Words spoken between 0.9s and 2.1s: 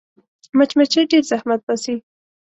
ډېر زحمت باسي